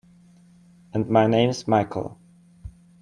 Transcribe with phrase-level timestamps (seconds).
[0.95, 2.17] And my name's Michael.